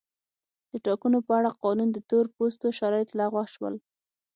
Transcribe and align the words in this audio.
د 0.71 0.73
ټاکنو 0.85 1.17
په 1.27 1.31
اړه 1.39 1.51
قانون 1.63 1.89
د 1.93 1.97
تور 2.09 2.25
پوستو 2.35 2.67
شرایط 2.79 3.09
لغوه 3.19 3.45
شول. 3.53 3.75